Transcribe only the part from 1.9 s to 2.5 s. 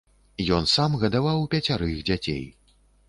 дзяцей.